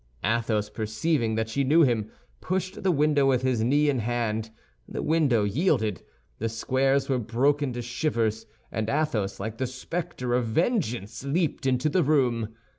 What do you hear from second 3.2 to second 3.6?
with